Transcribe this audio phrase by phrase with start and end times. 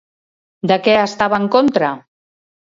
[0.71, 1.93] De què estava en contra?